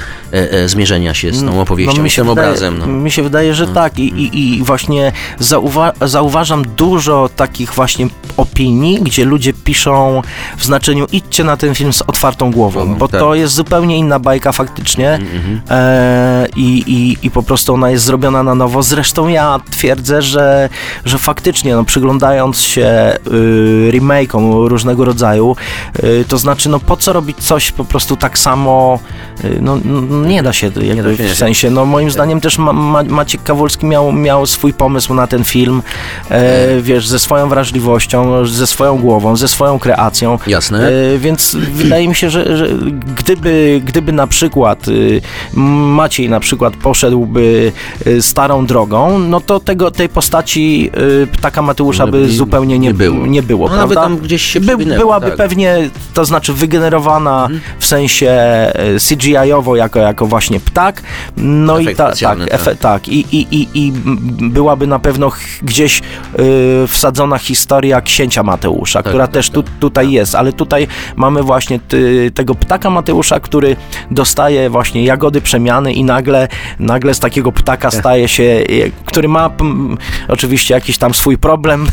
[0.67, 2.79] zmierzenia się z tą opowieścią, mi z tym wydaje, obrazem.
[2.79, 2.87] No.
[2.87, 9.01] Mi się wydaje, że tak I, i, i właśnie zauwa zauważam dużo takich właśnie opinii,
[9.03, 10.23] gdzie ludzie piszą
[10.57, 13.21] w znaczeniu idźcie na ten film z otwartą głową, Głową, bo tak.
[13.21, 15.61] to jest zupełnie inna bajka faktycznie Mhm.
[15.71, 18.83] e, i, i, i po prostu ona jest zrobiona na nowo.
[18.83, 20.69] Zresztą ja twierdzę, że,
[21.05, 25.57] że faktycznie no, przyglądając się y, remake'om różnego rodzaju,
[26.05, 28.99] y, to znaczy no po co robić coś po prostu tak samo,
[29.45, 31.29] y, no, no nie da się jakby da się, nie.
[31.29, 35.27] w sensie, no moim zdaniem też ma, ma, Maciek Kawulski miał, miał swój pomysł na
[35.27, 35.83] ten film,
[36.31, 40.39] e, wiesz, ze swoją wrażliwością, ze swoją głową, ze swoją kreacją.
[40.47, 40.89] Jasne.
[40.89, 42.69] E, więc wydaje mi się, że, że
[43.17, 45.21] gdyby, gdyby na przykład y,
[45.55, 47.73] Maciej na przykład poszedłby
[48.07, 50.91] y, starą drogą, no to tego, tej postaci
[51.23, 53.27] y, ptaka Mateusza by Nie- zupełnie nie, nie było.
[53.27, 55.37] Nie było No, nawet tam gdzieś się By, byłaby tak.
[55.37, 61.03] pewnie, to znaczy wygenerowana w sensie e, CGI-owo jako, jako właśnie ptak,
[61.37, 62.39] no Efekt i ta, tak, tak.
[62.55, 63.09] efe, tak.
[63.09, 64.19] I, i, i, i m,
[64.51, 65.31] byłaby na pewno
[65.63, 66.01] gdzieś
[66.39, 71.79] y, wsadzona historia księcia Mateusza, która tak, też tu, tutaj jest, ale tutaj mamy właśnie
[71.89, 73.77] ty, tego ptaka Mateusza, który
[74.11, 78.65] dostaje właśnie jagody przemiany i nagle, nagle z takiego ptaka staje się, e,
[79.05, 81.87] który ma mm, oczywiście jakiś tam swój problem,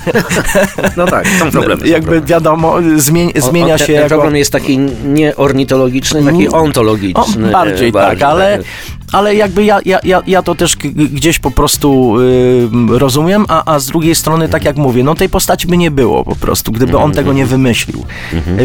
[0.97, 1.87] No tak, są problemy.
[1.95, 2.27] jakby problemy.
[2.27, 2.75] wiadomo,
[3.35, 6.53] zmienia ten, się ten problem jest taki nie ornitologiczny, taki Mm.
[6.53, 7.51] ontologiczny.
[7.51, 8.67] Bardziej, e, tak, ale, tak.
[9.11, 10.91] ale jakby ja, ja, ja, ja to też g-
[11.41, 15.67] po prostu y, rozumiem, a, a z drugiej strony, tak jak mówię, no tej postaci
[15.67, 18.05] by nie było po prostu, gdyby on tego nie wymyślił.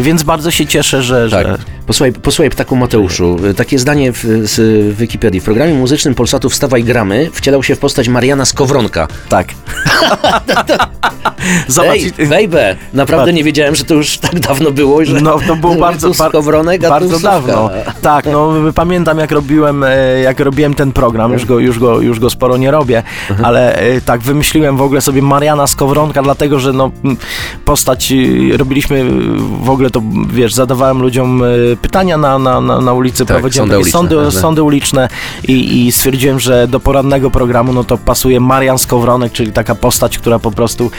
[0.01, 1.29] Więc bardzo się cieszę, że...
[1.29, 1.47] Tak.
[1.47, 1.57] że...
[1.87, 5.41] Posłuchaj, posłuchaj Ptaku Mateuszu, takie zdanie w, z Wikipedii.
[5.41, 9.07] W programie muzycznym Polsatu Wstawaj Gramy wcielał się w postać Mariana Skowronka.
[9.29, 9.47] Tak.
[11.67, 11.99] Zobacz,
[12.31, 12.49] Ej,
[12.93, 16.81] naprawdę nie wiedziałem, że to już tak dawno było, że No to było bardzo, Skowronek,
[16.81, 17.69] bardzo dawno.
[18.01, 22.19] Tak, no pamiętam jak robiłem, e, jak robiłem ten program, już go, już go, już
[22.19, 23.45] go sporo nie robię, Mhm.
[23.45, 26.91] ale e, tak wymyśliłem w ogóle sobie Mariana Skowronka, dlatego że no
[27.65, 29.05] postać y, robiliśmy y,
[29.63, 30.01] w ogóle to,
[30.33, 34.15] wiesz, zadawałem ludziom y, pytania na, na, na, na ulicy, Tak, prowadziłem sądy uliczne, sądy,
[34.15, 34.39] prawda?
[34.41, 35.09] sądy uliczne
[35.47, 40.17] i, i stwierdziłem, że do porannego programu no to pasuje Marian Skowronek, czyli taka postać,
[40.17, 40.91] która po prostu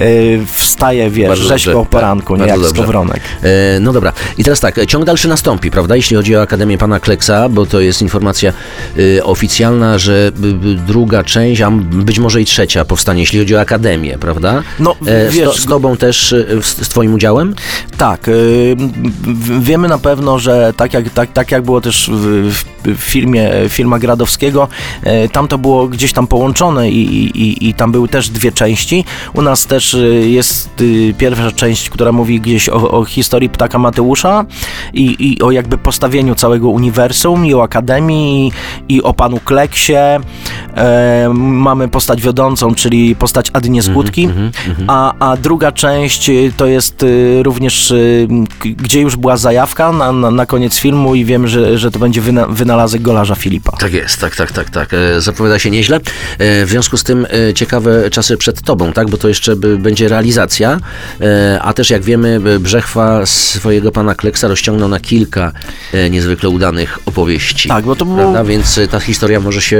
[0.00, 2.74] y, wstaje, wiesz, Bardzo o poranku, tak, nie jak dobrze.
[2.74, 3.20] Skowronek.
[3.42, 7.00] E, No dobra, i teraz tak, ciąg dalszy nastąpi, prawda, jeśli chodzi o Akademię Pana
[7.00, 8.52] Kleksa, bo to jest informacja
[8.98, 13.56] y, oficjalna, że y, y, druga część, a być może i trzecia powstanie, jeśli chodzi
[13.56, 14.62] o Akademię, prawda?
[14.78, 17.54] No, E, z, wiesz, to, z tobą też, e, z, z twoim udziałem?
[17.98, 18.30] Tak,
[19.24, 23.50] w- wiemy na pewno, że tak jak, tak, tak jak było też w, w filmie
[23.68, 24.68] filma Gradowskiego,
[25.02, 27.02] e, tam to było gdzieś tam połączone i,
[27.42, 29.04] i, i tam były też dwie części.
[29.34, 34.44] U nas też jest y, pierwsza część, która mówi gdzieś o, o historii ptaka Mateusza
[34.94, 38.52] i, i o jakby postawieniu całego uniwersum i o Akademii
[38.88, 39.92] i, i o panu Kleksie.
[39.92, 40.20] E,
[41.34, 44.28] mamy postać wiodącą, czyli postać Adynie Skutki,
[44.86, 48.28] a, a druga część y, to jest y, również, y,
[48.64, 52.20] gdzie już była zajawka na, na, na koniec filmu i wiem, że, że to będzie
[52.20, 53.72] wyna, wynalazek golarza Filipa.
[53.76, 54.94] Tak jest, tak, tak, tak, tak.
[54.94, 55.96] E, Zapowiada się nieźle.
[55.96, 56.00] E,
[56.66, 59.10] W związku z tym e, ciekawe czasy przed tobą, tak?
[59.10, 60.80] Bo to jeszcze będzie realizacja,
[61.20, 65.52] E, a też jak wiemy, Brzechwa swojego pana Kleksa rozciągnął na kilka
[65.92, 67.68] e, niezwykle udanych opowieści.
[67.68, 68.16] Tak, bo to było...
[68.18, 68.44] Prawda?
[68.44, 69.76] Więc e, ta historia może się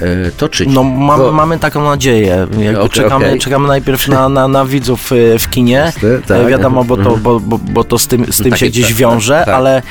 [0.00, 0.30] e,
[0.66, 2.46] No, mam, Bo- mamy taką nadzieję.
[2.58, 3.38] Jakby Okej, czekamy, okej.
[3.40, 5.72] czekamy najpierw na, na, na widzów y, w kinie.
[5.74, 6.38] Jasne, tak.
[6.40, 7.20] E, Wiadomo, bo to, Mhm.
[7.22, 9.82] bo, bo, bo to z tym, z tym się gdzieś tak, wiąże, tak, ale,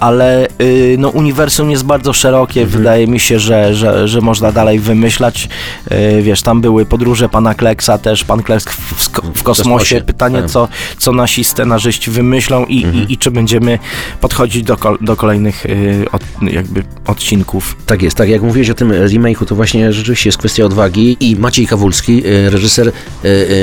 [0.00, 2.60] ale y, no, uniwersum jest bardzo szerokie.
[2.62, 2.78] Mhm.
[2.78, 5.48] Wydaje mi się, że, że, że można dalej wymyślać.
[5.92, 10.00] Y, Wiesz, tam były podróże pana Kleksa też, pan Kleks w, w, kosmosie.
[10.00, 10.50] Pytanie, tak.
[10.50, 13.08] co, co nasi scenarzyści wymyślą i, Mhm.
[13.08, 13.78] i, i czy będziemy
[14.20, 17.76] podchodzić do, do kolejnych y, od, jakby odcinków.
[17.86, 21.36] Tak jest, tak jak mówiłeś o tym remake'u, to właśnie rzeczywiście jest kwestia odwagi i
[21.36, 22.92] Maciej Kawulski, e, reżyser, e,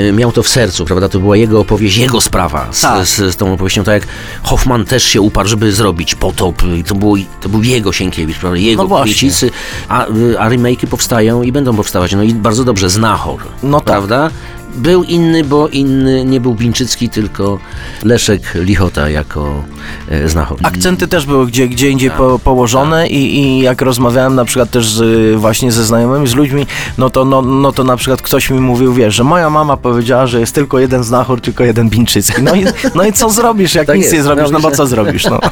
[0.09, 1.09] e, miał to w sercu, prawda?
[1.09, 3.05] To była jego opowieść, jego sprawa z, Tak.
[3.05, 4.07] z, z tą opowieścią, tak jak
[4.43, 8.57] Hoffman też się uparł, żeby zrobić potop i to, było, to był jego Sienkiewicz, prawda?
[8.57, 9.51] Jego No kwiecicy,
[9.89, 10.05] a,
[10.39, 13.85] a remake'y powstają i będą powstawać, no i bardzo dobrze, Znachor, No tak.
[13.85, 14.31] prawda?
[14.75, 17.59] Był inny, bo inny nie był Bińczycki, tylko
[18.03, 19.63] Leszek Lichota jako
[20.09, 20.57] e, Znachor.
[20.63, 24.71] Akcenty też były gdzie, gdzie indziej Tak, po, położone i, i jak rozmawiałem na przykład
[24.71, 26.65] też z, właśnie ze znajomymi, z ludźmi,
[26.97, 30.27] no to, no, no to na przykład ktoś mi mówił, wiesz, że moja mama powiedziała,
[30.27, 32.41] że jest tylko jeden znachor, tylko jeden Bińczycki.
[32.41, 34.15] No i, no i co zrobisz, jak Tak nic jest.
[34.15, 35.39] nie zrobisz, No, bo co zrobisz, no.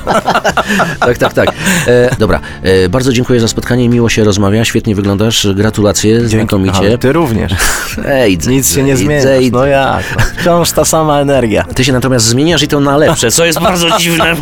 [1.00, 1.50] Tak, tak, tak.
[1.88, 6.78] E, dobra, e, bardzo dziękuję za spotkanie, miło się rozmawia, świetnie wyglądasz, gratulacje, znakomicie.
[6.78, 7.52] Ale ty również.
[8.06, 9.07] Ej, Nic się nie idź,
[9.42, 9.52] idź.
[9.54, 10.04] No jak?
[10.18, 10.24] No.
[10.42, 11.64] Wciąż ta sama energia.
[11.76, 14.36] Ty się natomiast zmieniasz i to na lepsze, co jest bardzo dziwne.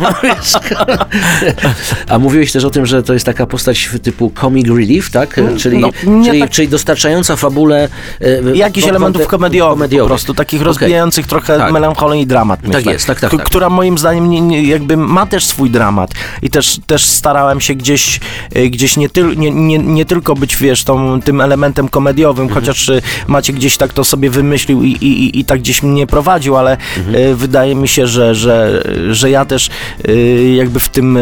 [2.08, 5.40] A mówiłeś też o tym, że to jest taka postać typu comic relief, tak?
[5.58, 5.88] Czyli, no,
[6.24, 7.88] czyli, tak- czyli dostarczająca fabule...
[8.20, 10.66] e, Jakichś elementów komediowych, po prostu, takich Okej.
[10.66, 11.72] rozbijających trochę Tak.
[11.72, 12.92] melancholii i dramat, myślę.
[12.92, 13.44] jest, tak, tak, tak.
[13.44, 16.10] Która moim zdaniem nie, nie, jakby ma też swój dramat
[16.42, 18.20] i też, też starałem się gdzieś,
[18.54, 22.60] e, gdzieś nie, tyl, nie, nie, nie tylko być, wiesz, tą, tym elementem komediowym, Mhm.
[22.60, 26.06] chociaż e, Macie gdzieś tak to sobie wymyślił i, i, i, i tak gdzieś mnie
[26.06, 27.16] prowadził, ale Mhm.
[27.32, 29.70] e, wydaje mi się, że, że, że ja też
[30.08, 30.12] e,
[30.54, 31.20] jakby w tym, e,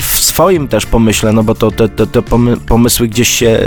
[0.00, 3.58] w swoim też pomyśle, no bo to te, te, te pomy- pomysły gdzieś się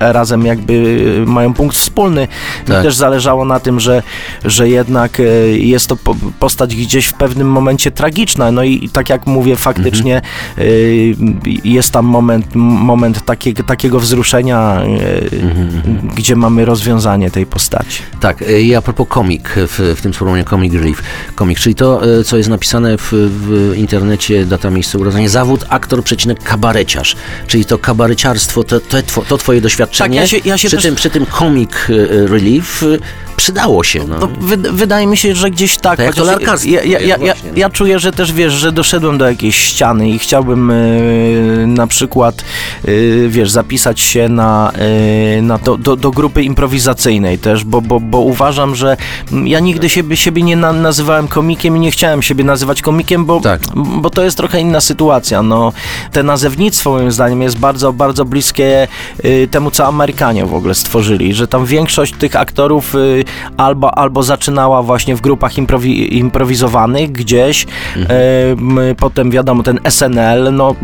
[0.00, 2.20] razem jakby mają punkt wspólny.
[2.20, 2.82] Mi Tak.
[2.82, 4.02] też zależało na tym, że,
[4.44, 8.52] że jednak jest to po, postać gdzieś w pewnym momencie tragiczna.
[8.52, 10.16] No i, tak jak mówię, faktycznie
[10.58, 10.62] e,
[11.64, 14.86] jest tam moment, moment takiego, takiego wzruszenia, e,
[16.16, 18.02] gdzie mamy rozwiązanie tej postaci.
[18.20, 21.02] Tak, i a propos komik, w, w tym sformułowaniu comic relief,
[21.34, 26.04] komik, czyli to, e, co jest napisane w, w internecie, data miejsca urodzenia, zawód aktor,
[26.04, 30.68] przecinek kabareciarz, czyli to kabareciarstwo, to, to, to twoje doświadczenie, Tak, ja się- ja się
[30.68, 32.84] przy, też- tym, przy tym comic e, relief
[33.40, 34.18] przydało się, no.
[34.18, 35.96] No, wy, wydaje mi się, że gdzieś tak.
[35.96, 37.70] Tak jak to larkarstwo ja, ja, jest ja, ja, no.
[37.70, 40.74] czuję, że też wiesz, że doszedłem do jakiejś ściany i chciałbym e,
[41.66, 42.44] na przykład
[42.84, 42.90] e,
[43.28, 44.72] wiesz, zapisać się na,
[45.38, 48.96] e, na do, do, do grupy improwizacyjnej też, bo, bo, bo uważam, że
[49.44, 53.40] ja nigdy siebie, siebie nie na, nazywałem komikiem i nie chciałem siebie nazywać komikiem, bo,
[53.40, 53.60] Tak.
[53.74, 55.42] bo to jest trochę inna sytuacja.
[55.42, 55.72] No,
[56.12, 58.88] te nazewnictwo moim zdaniem jest bardzo, bardzo bliskie
[59.50, 62.94] temu, co Amerykanie w ogóle stworzyli, że tam większość tych aktorów
[63.56, 67.66] albo, albo zaczynała właśnie w grupach improwi improwizowanych gdzieś,
[67.96, 68.96] Mhm.
[68.96, 70.74] potem wiadomo, ten SNL, no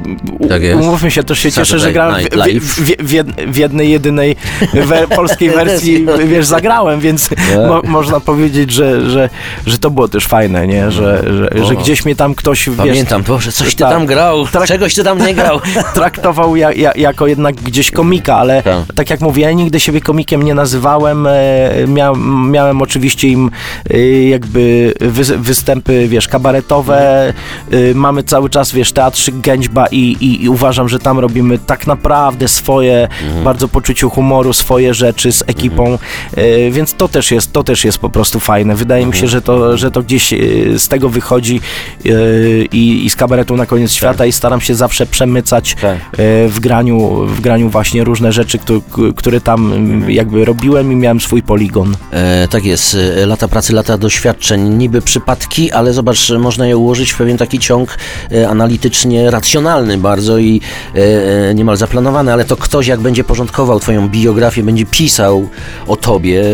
[0.48, 3.56] Tak umówmy się, też się cieszę, że Saturday grałem w, w, w, w, jed- w
[3.56, 4.36] jednej, jedynej
[4.72, 7.30] we, polskiej wersji, wiesz, zagrałem, więc
[7.68, 9.30] mo, można powiedzieć, że, że,
[9.66, 11.22] że to było też fajne, nie, że,
[11.54, 11.78] że, że O.
[11.80, 13.92] gdzieś mnie tam ktoś, wiesz, Pamiętam, Boże, coś ty tak.
[13.92, 15.60] tam grał, czegoś ty tam nie grał.
[15.94, 18.76] traktował ja, ja, jako jednak gdzieś komika, ale Tak.
[18.94, 21.26] tak jak mówię, ja nigdy siebie komikiem nie nazywałem.
[21.26, 21.32] E,
[21.88, 23.50] mia, miałem oczywiście im
[23.90, 27.28] e, jakby wy, występy, wiesz, kabaretowe.
[27.70, 31.86] E, mamy cały czas, wiesz, teatrzyk Gęćba i, i, i uważam, że tam robimy tak
[31.86, 33.08] naprawdę swoje,
[33.44, 35.98] bardzo poczuciu humoru, swoje rzeczy z ekipą,
[36.36, 38.74] e, więc to też jest, to też jest po prostu fajne.
[38.76, 39.20] Wydaje mi Mhm.
[39.22, 40.36] się, że to, że to gdzieś e,
[40.78, 41.60] z tego wychodzi
[42.06, 42.10] e,
[42.72, 45.96] i, i z kabaretu na koniec świata i staram się zawsze przemycać Tak.
[45.96, 45.98] e,
[46.48, 48.82] w graniu, w graniu właśnie różne rzeczy, któ-
[49.16, 50.10] które tam Mhm.
[50.10, 51.96] jakby robiłem i miałem swój poligon.
[52.26, 57.10] E, tak jest, e, lata pracy, lata doświadczeń, niby przypadki, ale zobacz, można je ułożyć
[57.12, 57.98] w pewien taki ciąg
[58.32, 60.60] e, analitycznie racjonalny bardzo i
[61.54, 65.48] niemal zaplanowany, ale to ktoś jak będzie porządkował twoją biografię, będzie pisał
[65.86, 66.44] o tobie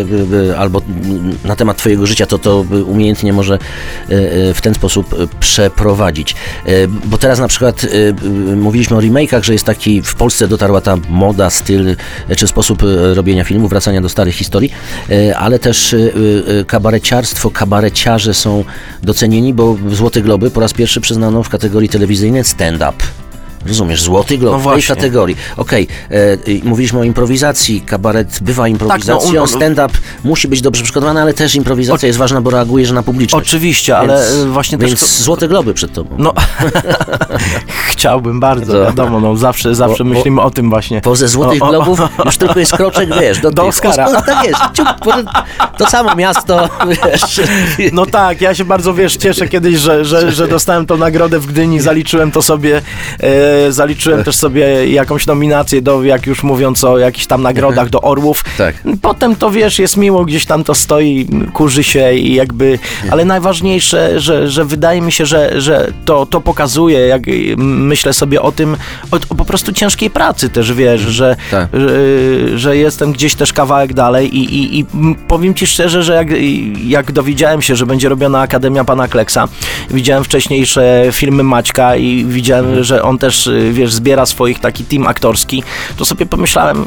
[0.58, 0.82] albo
[1.44, 3.58] na temat twojego życia, to to umiejętnie może
[4.54, 6.34] w ten sposób przeprowadzić.
[7.04, 7.86] Bo teraz na przykład
[8.56, 11.96] mówiliśmy o remake'ach, że jest taki, w Polsce dotarła ta moda, styl
[12.36, 12.82] czy sposób
[13.14, 14.72] robienia filmów, wracania do starych historii,
[15.10, 15.98] e, ale też e,
[16.60, 18.64] e, kabareciarstwo, kabareciarze są
[19.02, 23.21] docenieni, bo Złote Globy po raz pierwszy przyznano w kategorii telewizyjnej stand-up.
[23.66, 24.94] Rozumiesz, Złoty Glob No w tej właśnie.
[24.96, 25.36] kategorii.
[25.56, 26.14] Okej, e,
[26.64, 31.54] mówiliśmy o improwizacji, kabaret bywa improwizacją, no, no, stand-up musi być dobrze przygotowany, ale też
[31.54, 33.48] improwizacja jest ważna, bo reagujesz na publiczność.
[33.48, 34.88] Oczywiście, ale Więc- e, właśnie też...
[34.88, 36.14] Więc to- Złote Globy przed tobą.
[36.18, 36.32] No,
[37.90, 38.84] chciałbym bardzo, Co?
[38.84, 41.00] wiadomo, no zawsze, zawsze Bo- myślimy o tym właśnie.
[41.00, 44.06] Po ze Złotych O, o, Globów już tylko jest kroczek, wiesz, do, Do tych Oscara.
[44.06, 44.86] Oscar- Tak jest, ciup,
[45.78, 46.68] to samo miasto,
[47.04, 47.40] wiesz.
[47.92, 51.46] No tak, ja się bardzo, wiesz, cieszę kiedyś, że, że, że dostałem tą nagrodę w
[51.46, 52.82] Gdyni, zaliczyłem to sobie, e,
[53.70, 58.44] zaliczyłem też sobie jakąś nominację do, jak już mówiąc o jakichś tam nagrodach do Orłów.
[58.58, 58.74] Tak.
[59.02, 62.78] Potem to, wiesz, jest miło, gdzieś tam to stoi, kurzy się i jakby,
[63.10, 67.22] ale najważniejsze, że, że wydaje mi się, że, że to, to pokazuje, jak
[67.56, 68.76] myślę sobie o tym,
[69.10, 71.68] o, o po prostu ciężkiej pracy też, wiesz, że, Tak.
[71.72, 74.84] że, że jestem gdzieś też kawałek dalej i, i, i
[75.28, 76.28] powiem ci szczerze, że jak,
[76.86, 79.48] jak dowiedziałem się, że będzie robiona Akademia Pana Kleksa,
[79.90, 82.84] widziałem wcześniejsze filmy Maćka i widziałem, Mhm.
[82.84, 85.62] że on też, y, wiesz, zbiera swoich taki team aktorski,
[85.96, 86.84] to sobie pomyślałem,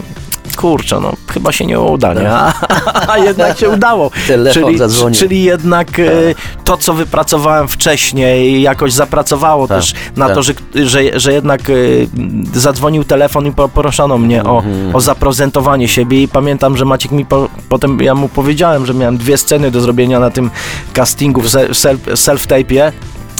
[0.55, 2.31] kurczę, no chyba się nie uda, nie?
[2.31, 2.53] A,
[3.13, 4.11] a jednak się udało.
[4.27, 5.19] Telefon Czyli, zadzwonił.
[5.19, 10.35] czyli jednak y, to, co wypracowałem wcześniej, jakoś zapracowało Tak, też na tak.
[10.35, 12.07] to, że, że, że jednak y,
[12.53, 14.95] zadzwonił telefon i poproszono mnie o, Mhm.
[14.95, 19.17] o zaprezentowanie siebie i pamiętam, że Maciek mi po, potem, ja mu powiedziałem, że miałem
[19.17, 20.49] dwie sceny do zrobienia na tym
[20.93, 22.91] castingu w se- self- self-tape'ie.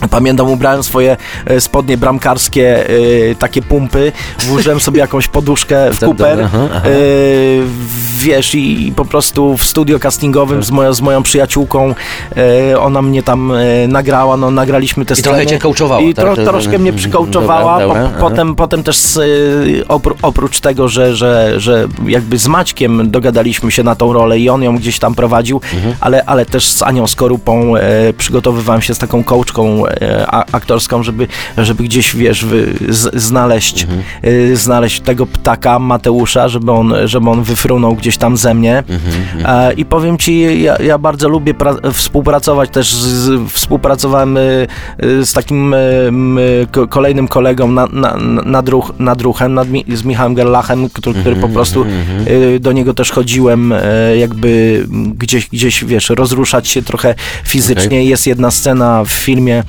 [0.09, 6.37] Pamiętam, ubrałem swoje e, spodnie bramkarskie, e, takie pumpy, włożyłem sobie jakąś poduszkę w kuper,
[6.37, 6.81] dobra, e,
[8.17, 11.95] wiesz, i, i po prostu w studio castingowym z, moją, z moją przyjaciółką,
[12.79, 13.53] ona mnie tam
[13.87, 15.35] nagrała, no nagraliśmy te I sceny.
[15.35, 18.17] trochę cię coachowała, I tro, troszkę mnie dobra, przykołczowała, dobra, po, aha.
[18.19, 18.97] potem, potem też
[19.87, 24.49] opró- oprócz tego, że, że, że jakby z Maćkiem dogadaliśmy się na tą rolę i
[24.49, 25.95] on ją gdzieś tam prowadził, Mhm.
[25.99, 27.73] ale, ale też z Anią Skorupą
[28.17, 29.85] przygotowywałem się z taką a,
[30.51, 31.27] aktorską, żeby,
[31.57, 32.45] żeby gdzieś, wiesz,
[33.13, 34.01] znaleźć, Mhm.
[34.51, 38.77] e, znaleźć tego ptaka Mateusza, żeby on, żeby on wyfrunął gdzieś tam ze mnie.
[38.89, 44.41] Mhm, E, I powiem ci, ja, ja bardzo lubię pra- współpracować, też z, współpracowałem e,
[44.41, 44.67] e,
[45.25, 45.75] z takim
[46.89, 51.35] kolejnym kolegą na, na, nad, ruch, nad ruchem, nad, Mi- z Michałem Gerlachem, który, który
[51.35, 51.85] po prostu
[52.55, 53.73] e, do niego też chodziłem,
[54.19, 54.83] jakby
[55.17, 58.05] gdzieś, gdzieś, wiesz, rozruszać się trochę fizycznie.
[58.05, 59.63] Jest jedna scena w filmie,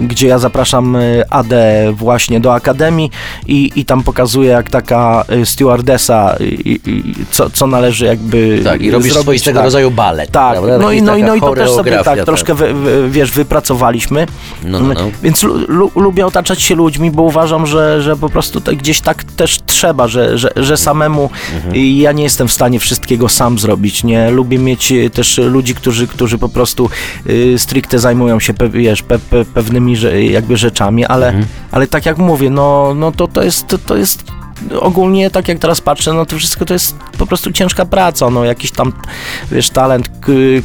[0.00, 3.10] gdzie ja zapraszam e, Adę właśnie do Akademii
[3.46, 8.82] i, i tam pokazuję, jak taka e, stewardesa, i, i, co, co należy jakby Tak,
[8.82, 9.64] i robisz zrobić, swoistego tak.
[9.64, 10.30] rodzaju balet.
[10.30, 10.78] Tak, prawda?
[10.78, 13.30] no i, no, i, no i to też sobie choreografia, tak troszkę, wy, wy, wiesz,
[13.30, 14.26] wypracowaliśmy.
[14.64, 15.10] No, no, no.
[15.22, 19.24] Więc lu, lu, lubię otaczać się ludźmi, bo uważam, że, że po prostu gdzieś tak
[19.24, 21.76] też trzeba, że, że, że samemu Mhm.
[21.76, 24.30] ja nie jestem w stanie wszystkiego sam zrobić, nie?
[24.30, 26.90] Lubię mieć e, też ludzi, którzy, którzy po prostu
[27.26, 31.46] y, stricte zajmują się pe, wiesz, pe, pe, pewnymi że, jakby rzeczami, ale, Mhm.
[31.72, 34.24] ale tak jak mówię, no, no to, to jest, to, to jest
[34.80, 38.44] ogólnie tak jak teraz patrzę, no to wszystko to jest po prostu ciężka praca, no
[38.44, 38.92] jakiś tam,
[39.52, 40.10] wiesz, talent,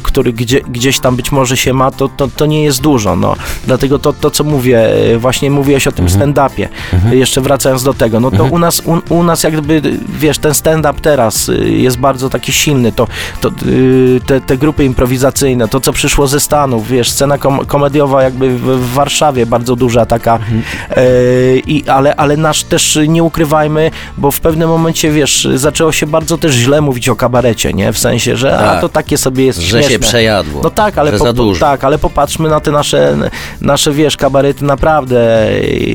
[0.02, 3.36] który gdzie, gdzieś tam być może się ma, to, to, to nie jest dużo, no.
[3.66, 4.78] Dlatego to, to co mówię,
[5.14, 6.68] e, właśnie mówiłeś o tym stand-upie,
[7.10, 9.82] jeszcze wracając do tego, no to u nas, u, u nas jakby,
[10.18, 13.08] wiesz, ten stand-up teraz y, jest bardzo taki silny, to,
[13.40, 18.22] to y, te, te grupy improwizacyjne, to co przyszło ze Stanów, wiesz, scena kom komediowa
[18.22, 20.38] jakby w, Warszawie bardzo duża taka,
[20.90, 21.04] e,
[21.56, 23.83] i, ale, ale nasz też nie ukrywajmy,
[24.18, 27.92] bo w pewnym momencie, wiesz, zaczęło się bardzo też źle mówić o kabarecie, nie?
[27.92, 28.80] W sensie, że a Tak.
[28.80, 29.90] to takie sobie jest Że śmieszne.
[29.90, 30.60] się przejadło.
[30.64, 31.26] No tak, ale po,
[31.60, 33.16] tak, ale popatrzmy na te nasze,
[33.60, 35.46] nasze wiesz, kabarety naprawdę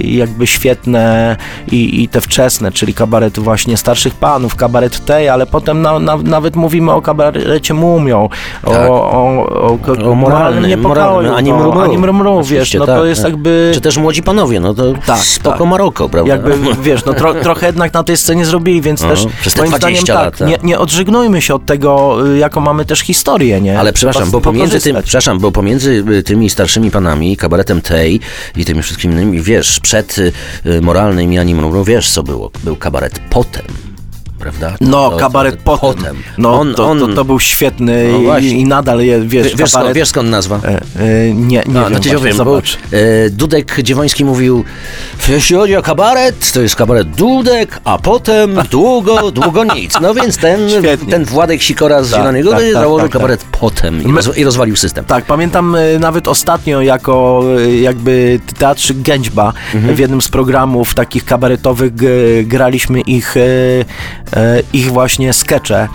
[0.04, 1.36] jakby świetne
[1.72, 6.18] i, i te wczesne, czyli kabarety właśnie starszych panów, kabaret tej, ale potem na, na,
[6.18, 8.30] nawet mówimy o kabarecie Mumią,
[8.66, 8.90] Tak.
[8.90, 11.82] o, o, o, O moralnym, niepokoju, ani no, mrumru.
[11.82, 13.32] ani mrumru, wiesz, no tak, to jest tak.
[13.32, 13.72] jakby...
[13.74, 15.68] Czy też młodzi panowie, no to Tak, spoko tak.
[15.68, 16.32] Maroko, prawda?
[16.34, 19.62] Jakby, wiesz, no tro, trochę jednak na tej scenie zrobili, więc Aha, też przez te
[19.62, 20.38] moim 20 zdaniem lat.
[20.38, 20.48] tak.
[20.48, 23.80] nie, nie odżegnujmy się od tego, y, jaką mamy też historię, nie?
[23.80, 28.20] Ale przepraszam, bo pomiędzy tym, przepraszam, bo pomiędzy y, tymi starszymi panami, kabaretem tej
[28.56, 30.32] i tymi wszystkimi innymi, wiesz, przed y,
[30.66, 31.30] y, moralnym
[31.84, 32.52] wiesz co było?
[32.64, 33.89] Był kabaret potem.
[34.40, 34.76] Prawda?
[34.82, 36.18] No, kabaret to- potem.
[36.38, 39.56] No, on, to, on, to, to był świetny No i, i nadal jest, wiesz, Wie-
[39.56, 39.98] wiesz, skąd, kabaret...
[39.98, 40.60] wiesz skąd nazwa?
[40.66, 44.64] E, e, nie, nie No, wiem, no powiem, bo e, Dudek Dziewoński mówił,
[45.30, 49.94] jeśli chodzi o kabaret, to jest kabaret Dudek, a potem długo, długo nic.
[50.02, 51.12] No więc ten, Świetnie.
[51.12, 53.22] ten Władek Sikora z Tak, Zielonej Góry tak, tak, założył tak, tak.
[53.22, 55.06] kabaret potem i, roz, i rozwalił system.
[55.06, 59.96] Tak, pamiętam e, nawet ostatnio jako e, jakby teatrzyk Gęćba Mhm.
[59.96, 61.92] w jednym z programów takich kabaretowych
[62.44, 63.42] graliśmy ich, e,
[64.74, 65.88] ich właśnie skecze.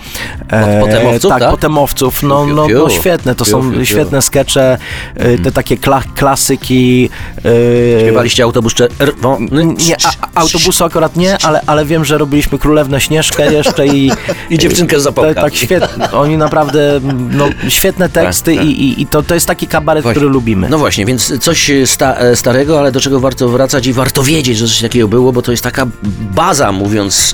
[0.53, 1.39] E, Od potemowców, tak?
[1.39, 1.51] tak?
[1.51, 2.23] potemowców.
[2.23, 4.77] No, no, no świetne, to są świetne skecze,
[5.15, 7.09] e, te takie kla, klasyki.
[7.37, 9.65] e, Śpiewaliście autobus czerwony?
[9.65, 14.11] Nie, a, autobusu akurat nie, ale, ale wiem, że robiliśmy Królewnę Śnieżkę jeszcze i...
[14.49, 15.15] I dziewczynkę z.
[15.15, 16.11] Tak, tak świetnie.
[16.21, 16.99] Oni naprawdę,
[17.31, 18.65] no, świetne teksty tak.
[18.65, 20.19] i, i, i to, to jest taki kabaret, Właśnie.
[20.19, 20.69] który lubimy.
[20.69, 24.57] No właśnie, więc coś sta, e, starego, ale do czego warto wracać i warto wiedzieć,
[24.57, 25.87] że coś takiego było, bo to jest taka
[26.35, 27.33] baza, mówiąc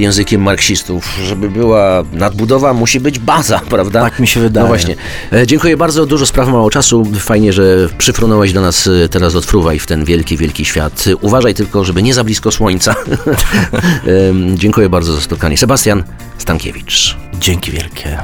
[0.00, 4.00] językiem marksistów, żeby była nadbudowa, musi być baza, prawda?
[4.02, 4.62] Tak mi się wydaje.
[4.64, 4.96] No właśnie.
[5.32, 7.04] E, Dziękuję bardzo, dużo spraw, mało czasu.
[7.18, 11.04] Fajnie, że przyfrunąłeś do nas e, teraz odfruwaj w ten wielki, wielki świat.
[11.06, 12.94] E, Uważaj tylko, żeby nie za blisko słońca.
[14.54, 15.56] Dziękuję bardzo za spotkanie.
[15.56, 16.04] Sebastian
[16.38, 17.16] Stankiewicz.
[17.40, 18.18] Dzięki wielkie.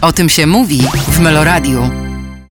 [0.00, 2.07] O tym się mówi w Meloradiu.